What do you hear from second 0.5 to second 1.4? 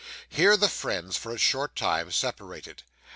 the friends, for a